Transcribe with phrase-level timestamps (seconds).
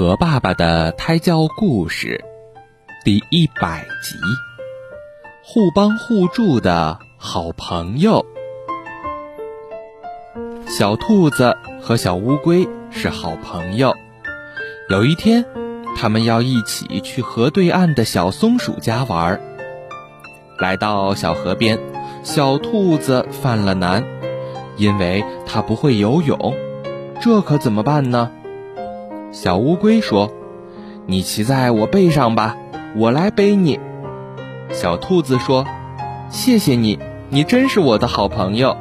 [0.00, 2.24] 和爸爸的胎教故事
[3.04, 4.16] 第一百集：
[5.44, 8.24] 互帮互助的好朋友。
[10.66, 13.94] 小兔子和小乌龟是好朋友。
[14.88, 15.44] 有一天，
[15.98, 19.38] 他们要一起去河对岸的小松鼠家玩。
[20.58, 21.78] 来到小河边，
[22.22, 24.02] 小兔子犯了难，
[24.78, 26.56] 因为它不会游泳。
[27.20, 28.30] 这可怎么办呢？
[29.32, 30.32] 小乌龟说
[31.06, 32.56] ：“你骑在我背上吧，
[32.96, 33.78] 我来背你。”
[34.72, 35.64] 小兔子说
[36.30, 36.98] ：“谢谢你，
[37.28, 38.76] 你真是我的好朋友。”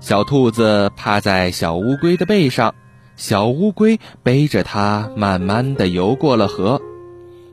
[0.00, 2.74] 小兔子趴在小乌龟的背上，
[3.16, 6.80] 小乌龟背着它慢慢的游过了河。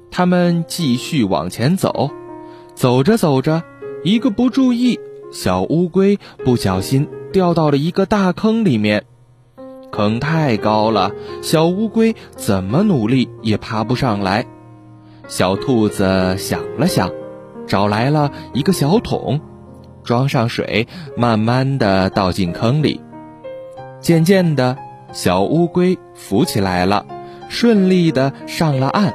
[0.10, 2.12] 他们继续往前走，
[2.76, 3.64] 走着走着，
[4.04, 5.00] 一个不注意，
[5.32, 9.06] 小乌龟不小心掉到了一个大坑里面。
[9.92, 14.46] 坑太高了，小乌龟怎么努力也爬不上来。
[15.28, 17.12] 小兔子想了想，
[17.68, 19.42] 找来了一个小桶，
[20.04, 23.02] 装上水，慢慢的倒进坑里。
[24.00, 24.78] 渐渐的，
[25.12, 27.06] 小乌龟浮起来了，
[27.50, 29.14] 顺利的上了岸。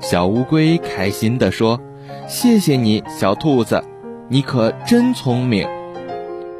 [0.00, 1.78] 小乌龟开心地说
[2.26, 3.84] ：“谢谢你，小兔子，
[4.28, 5.68] 你可真聪明。”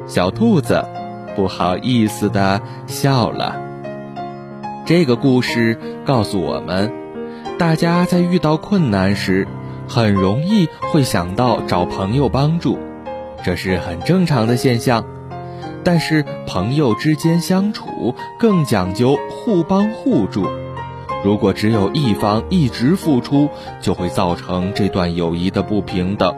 [0.05, 0.85] 小兔子。
[1.35, 3.55] 不好意思的笑了。
[4.85, 6.91] 这个故事告诉我们，
[7.57, 9.47] 大家在遇到困难时，
[9.87, 12.77] 很容易会想到找朋友帮助，
[13.43, 15.05] 这是很正常的现象。
[15.83, 20.47] 但是朋友之间相处更讲究互帮互助，
[21.23, 26.35] 如果只有一方一直付出，就会造成这段友谊的不平等，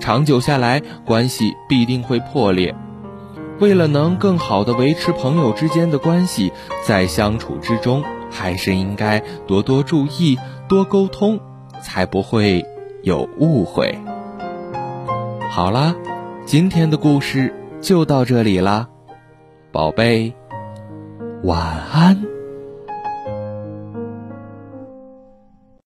[0.00, 2.74] 长久下来，关系必定会破裂。
[3.58, 6.52] 为了能更好的维持朋友之间的关系，
[6.84, 11.40] 在相处之中还是应该多多注意、多沟通，
[11.82, 12.64] 才不会
[13.02, 13.98] 有误会。
[15.50, 15.94] 好啦，
[16.44, 18.88] 今天的故事就到这里啦，
[19.72, 20.34] 宝贝，
[21.42, 22.35] 晚安。